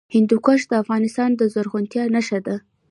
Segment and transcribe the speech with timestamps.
[0.15, 2.55] هندوکش د افغانستان د زرغونتیا نښه ده.